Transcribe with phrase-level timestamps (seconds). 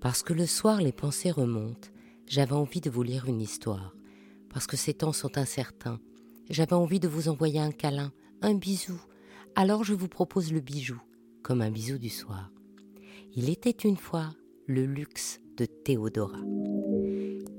[0.00, 1.88] Parce que le soir les pensées remontent,
[2.26, 3.94] j'avais envie de vous lire une histoire.
[4.48, 6.00] Parce que ces temps sont incertains,
[6.48, 9.00] j'avais envie de vous envoyer un câlin, un bisou.
[9.54, 11.00] Alors je vous propose le bijou,
[11.42, 12.50] comme un bisou du soir.
[13.36, 14.30] Il était une fois
[14.66, 16.38] le luxe de Théodora.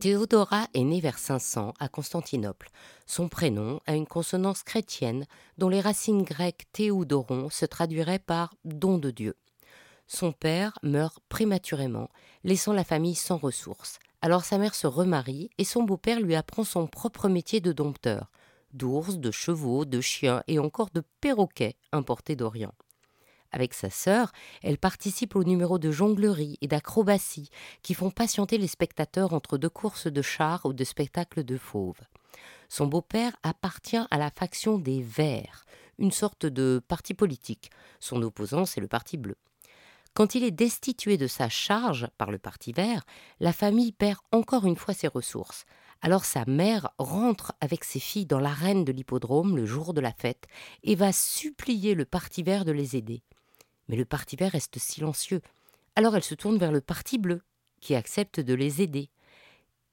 [0.00, 2.68] Théodora est née vers 500 à Constantinople.
[3.06, 5.24] Son prénom a une consonance chrétienne
[5.56, 9.34] dont les racines grecques théodoron se traduiraient par don de Dieu.
[10.06, 12.10] Son père meurt prématurément,
[12.44, 13.98] laissant la famille sans ressources.
[14.22, 18.30] Alors sa mère se remarie et son beau-père lui apprend son propre métier de dompteur
[18.74, 22.74] d'ours, de chevaux, de chiens et encore de perroquets importés d'Orient.
[23.52, 27.50] Avec sa sœur, elle participe au numéro de jonglerie et d'acrobatie
[27.82, 32.02] qui font patienter les spectateurs entre deux courses de chars ou de spectacles de fauves.
[32.68, 35.66] Son beau-père appartient à la faction des Verts,
[35.98, 37.70] une sorte de parti politique.
[38.00, 39.36] Son opposant, c'est le Parti bleu.
[40.14, 43.04] Quand il est destitué de sa charge par le Parti vert,
[43.40, 45.64] la famille perd encore une fois ses ressources.
[46.02, 50.12] Alors sa mère rentre avec ses filles dans l'arène de l'hippodrome le jour de la
[50.12, 50.46] fête
[50.84, 53.22] et va supplier le Parti vert de les aider.
[53.88, 55.40] Mais le Parti vert reste silencieux.
[55.96, 57.42] Alors elle se tourne vers le Parti bleu,
[57.80, 59.10] qui accepte de les aider.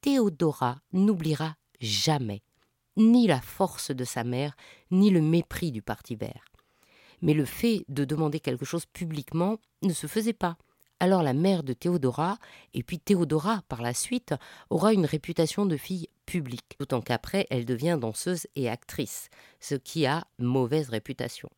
[0.01, 2.43] Théodora n'oubliera jamais
[2.97, 4.55] ni la force de sa mère,
[4.91, 6.50] ni le mépris du Parti vert.
[7.21, 10.57] Mais le fait de demander quelque chose publiquement ne se faisait pas.
[10.99, 12.37] Alors la mère de Théodora,
[12.75, 14.35] et puis Théodora par la suite,
[14.69, 20.05] aura une réputation de fille publique, d'autant qu'après elle devient danseuse et actrice, ce qui
[20.05, 21.49] a mauvaise réputation.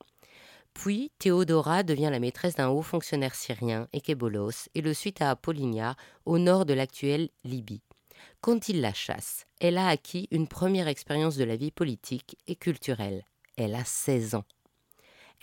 [0.73, 5.95] Puis Théodora devient la maîtresse d'un haut fonctionnaire syrien, Ekebolos, et le suit à Apollinia,
[6.25, 7.81] au nord de l'actuelle Libye.
[8.41, 12.55] Quand il la chasse, elle a acquis une première expérience de la vie politique et
[12.55, 13.23] culturelle.
[13.57, 14.45] Elle a 16 ans.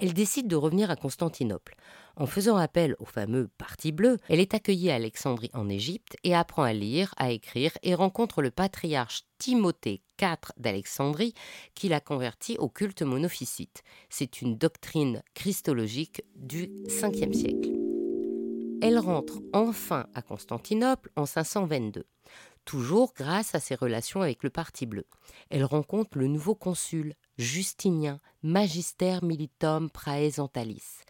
[0.02, 1.76] Elle décide de revenir à Constantinople.
[2.16, 6.34] En faisant appel au fameux Parti bleu, elle est accueillie à Alexandrie en Égypte et
[6.34, 11.34] apprend à lire, à écrire et rencontre le patriarche Timothée IV d'Alexandrie
[11.74, 13.82] qui l'a convertie au culte monophysite.
[14.08, 17.70] C'est une doctrine christologique du 5e siècle.
[18.80, 22.06] Elle rentre enfin à Constantinople en 522
[22.64, 25.06] toujours grâce à ses relations avec le Parti bleu.
[25.50, 31.04] Elle rencontre le nouveau consul, Justinien, Magister Militum Praesentalis.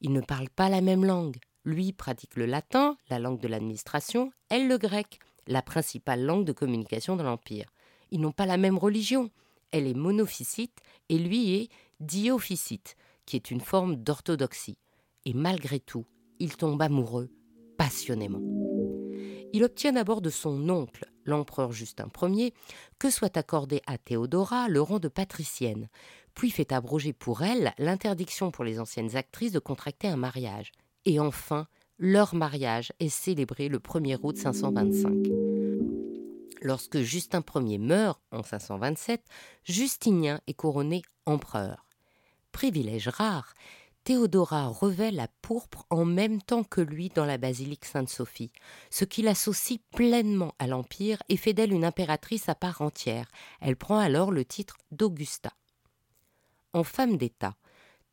[0.00, 1.36] Ils ne parlent pas la même langue.
[1.64, 6.52] Lui pratique le latin, la langue de l'administration, elle le grec, la principale langue de
[6.52, 7.72] communication de l'Empire.
[8.10, 9.30] Ils n'ont pas la même religion.
[9.72, 10.78] Elle est monophysite
[11.08, 11.68] et lui est
[12.00, 14.78] diophysite, qui est une forme d'orthodoxie.
[15.24, 16.06] Et malgré tout,
[16.38, 17.30] il tombe amoureux
[17.76, 18.40] passionnément.
[19.56, 22.52] Il obtient d'abord de son oncle, l'empereur Justin Ier,
[22.98, 25.88] que soit accordé à Théodora le rang de patricienne,
[26.34, 30.72] puis fait abroger pour elle l'interdiction pour les anciennes actrices de contracter un mariage.
[31.06, 31.68] Et enfin,
[31.98, 35.26] leur mariage est célébré le 1er août 525.
[36.60, 39.24] Lorsque Justin Ier meurt en 527,
[39.64, 41.86] Justinien est couronné empereur.
[42.52, 43.54] Privilège rare,
[44.06, 48.52] Théodora revêt la pourpre en même temps que lui dans la basilique Sainte-Sophie,
[48.88, 53.26] ce qui l'associe pleinement à l'Empire et fait d'elle une impératrice à part entière.
[53.60, 55.50] Elle prend alors le titre d'Augusta.
[56.72, 57.56] En femme d'État,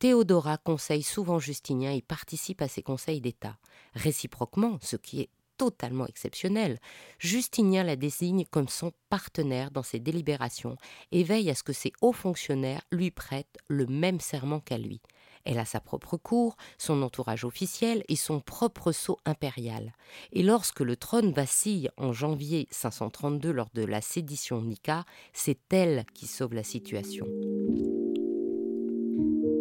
[0.00, 3.56] Théodora conseille souvent Justinien et participe à ses conseils d'État.
[3.94, 6.80] Réciproquement, ce qui est totalement exceptionnel,
[7.20, 10.76] Justinien la désigne comme son partenaire dans ses délibérations
[11.12, 15.00] et veille à ce que ses hauts fonctionnaires lui prêtent le même serment qu'à lui.
[15.44, 19.92] Elle a sa propre cour, son entourage officiel et son propre sceau impérial.
[20.32, 26.04] Et lorsque le trône vacille en janvier 532 lors de la sédition Nika, c'est elle
[26.14, 27.26] qui sauve la situation.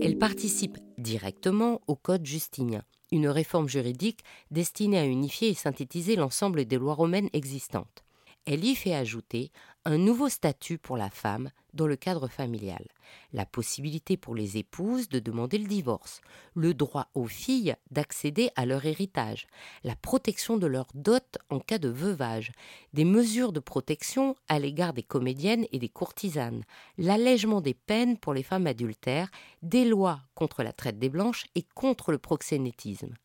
[0.01, 4.19] Elle participe directement au Code justinien, une réforme juridique
[4.51, 8.02] destinée à unifier et synthétiser l'ensemble des lois romaines existantes.
[8.45, 9.51] Elle y fait ajouter
[9.85, 12.85] un nouveau statut pour la femme dans le cadre familial,
[13.31, 16.21] la possibilité pour les épouses de demander le divorce,
[16.53, 19.47] le droit aux filles d'accéder à leur héritage,
[19.83, 22.51] la protection de leur dot en cas de veuvage,
[22.93, 26.63] des mesures de protection à l'égard des comédiennes et des courtisanes,
[26.97, 29.31] l'allègement des peines pour les femmes adultères,
[29.61, 33.15] des lois contre la traite des blanches et contre le proxénétisme.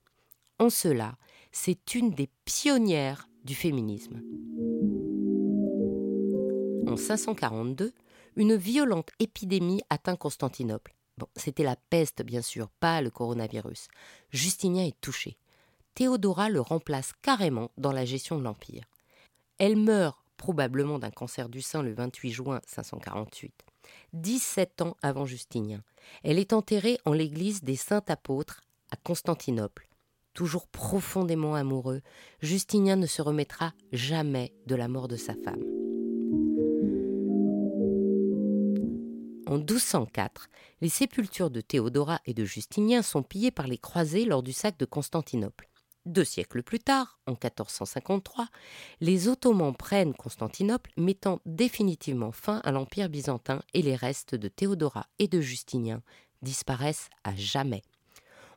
[0.58, 1.16] En cela,
[1.52, 4.22] c'est une des pionnières du féminisme.
[6.88, 7.93] En 542,
[8.37, 10.94] une violente épidémie atteint Constantinople.
[11.37, 13.88] C'était la peste, bien sûr, pas le coronavirus.
[14.31, 15.37] Justinien est touché.
[15.94, 18.85] Théodora le remplace carrément dans la gestion de l'Empire.
[19.58, 23.52] Elle meurt probablement d'un cancer du sein le 28 juin 548,
[24.14, 25.82] 17 ans avant Justinien.
[26.23, 29.88] Elle est enterrée en l'église des Saints Apôtres à Constantinople.
[30.32, 32.00] toujours profondément amoureux,
[32.40, 35.77] Justinien ne se remettra jamais de la mort de sa femme.
[39.48, 40.50] En 1204,
[40.82, 44.78] les sépultures de Théodora et de Justinien sont pillées par les croisés lors du sac
[44.78, 45.70] de Constantinople.
[46.04, 48.48] Deux siècles plus tard, en 1453,
[49.00, 55.06] les Ottomans prennent Constantinople, mettant définitivement fin à l'Empire byzantin et les restes de Théodora
[55.18, 56.02] et de Justinien
[56.42, 57.82] disparaissent à jamais.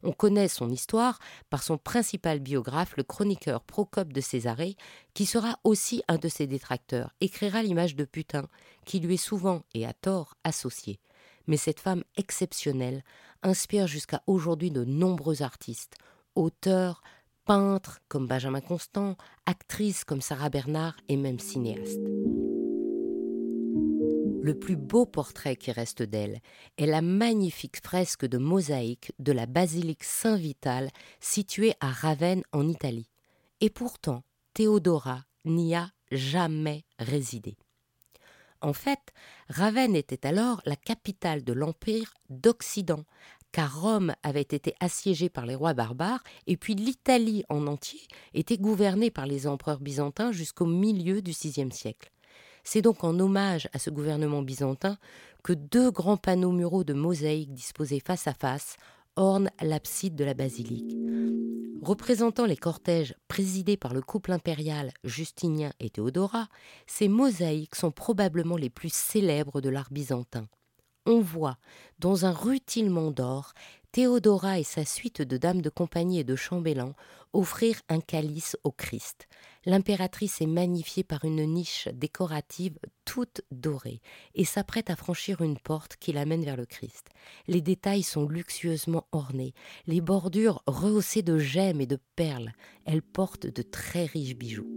[0.04, 1.20] On connaît son histoire
[1.50, 4.76] par son principal biographe, le chroniqueur Procope de Césarée,
[5.14, 8.48] qui sera aussi un de ses détracteurs, écrira l'image de putain,
[8.86, 11.00] qui lui est souvent et à tort associée.
[11.48, 13.04] Mais cette femme exceptionnelle
[13.44, 15.98] inspire jusqu'à aujourd'hui de nombreux artistes,
[16.36, 17.02] auteurs,
[17.46, 22.00] peintres comme Benjamin Constant, actrices comme Sarah Bernard et même cinéastes.
[24.44, 26.40] Le plus beau portrait qui reste d'elle
[26.80, 30.90] est la magnifique fresque de mosaïque de la basilique Saint-Vital
[31.20, 33.12] située à Ravenne en Italie.
[33.60, 34.24] Et pourtant,
[34.56, 37.56] Théodora n'y a jamais résidé.
[38.62, 39.14] En fait,
[39.48, 43.06] Ravenne était alors la capitale de l'Empire d'Occident,
[43.52, 48.02] car Rome avait été assiégée par les rois barbares, et puis l'Italie en entier
[48.34, 52.12] était gouvernée par les empereurs byzantins jusqu'au milieu du VIe siècle.
[52.64, 54.98] C'est donc en hommage à ce gouvernement byzantin
[55.44, 58.78] que deux grands panneaux muraux de mosaïque disposés face à face
[59.16, 60.96] ornent l'abside de la basilique.
[61.82, 66.48] Représentant les cortèges présidés par le couple impérial Justinien et Théodora,
[66.86, 70.48] ces mosaïques sont probablement les plus célèbres de l'art byzantin.
[71.08, 71.58] On voit,
[71.98, 73.54] dans un rutilement d'or,
[73.92, 76.94] Théodora et sa suite de dames de compagnie et de chambellans
[77.34, 79.28] offrir un calice au Christ.
[79.66, 84.02] L'impératrice est magnifiée par une niche décorative toute dorée
[84.34, 87.10] et s'apprête à franchir une porte qui l'amène vers le Christ.
[87.50, 89.54] Les détails sont luxueusement ornés,
[89.88, 92.54] les bordures rehaussées de gemmes et de perles.
[92.86, 94.70] Elle porte de très riches bijoux.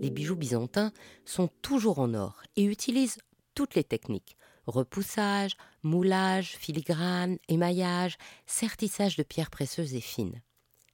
[0.00, 0.92] Les bijoux byzantins
[1.26, 3.18] sont toujours en or et utilisent
[3.54, 8.16] toutes les techniques repoussage, moulage, filigrane, émaillage,
[8.46, 10.42] sertissage de pierres précieuses et fines.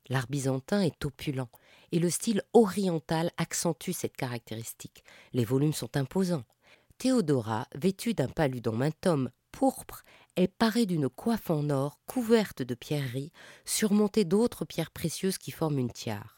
[0.09, 1.49] L'art byzantin est opulent
[1.93, 5.03] et le style oriental accentue cette caractéristique.
[5.33, 6.45] Les volumes sont imposants.
[6.99, 8.91] Théodora, vêtue d'un paludum
[9.53, 10.03] pourpre,
[10.37, 13.33] est parée d'une coiffe en or couverte de pierreries,
[13.65, 16.36] surmontée d'autres pierres précieuses qui forment une tiare.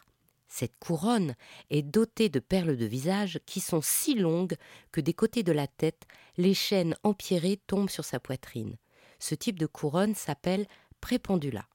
[0.49, 1.35] Cette couronne
[1.71, 4.57] est dotée de perles de visage qui sont si longues
[4.93, 6.07] que des côtés de la tête,
[6.39, 8.77] les chaînes empierrées tombent sur sa poitrine.
[9.19, 10.67] Ce type de couronne s'appelle
[11.01, 11.67] prépendula.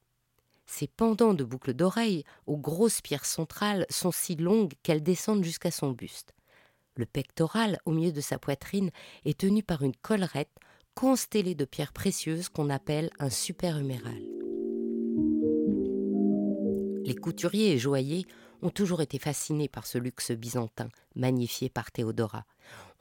[0.66, 5.72] Ses pendants de boucles d'oreilles aux grosses pierres centrales sont si longues qu'elles descendent jusqu'à
[5.72, 6.34] son buste.
[6.96, 8.92] Le pectoral au milieu de sa poitrine
[9.26, 10.56] est tenu par une collerette
[10.96, 14.22] constellée de pierres précieuses qu'on appelle un superhuméral.
[17.06, 18.26] Les couturiers et joailliers
[18.64, 22.46] ont toujours été fascinés par ce luxe byzantin, magnifié par Théodora.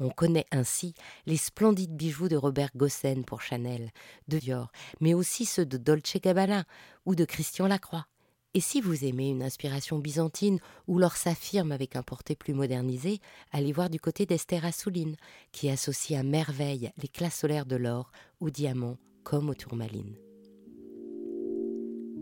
[0.00, 0.94] On connaît ainsi
[1.26, 3.90] les splendides bijoux de Robert Gossen pour Chanel,
[4.28, 6.64] de Dior, mais aussi ceux de Dolce Gabbana
[7.06, 8.06] ou de Christian Lacroix.
[8.54, 13.20] Et si vous aimez une inspiration byzantine ou l'or s'affirme avec un porté plus modernisé,
[13.50, 15.16] allez voir du côté d'Esther Assouline,
[15.52, 18.10] qui associe à merveille l'éclat solaire de l'or
[18.40, 20.16] aux diamants comme aux tourmalines.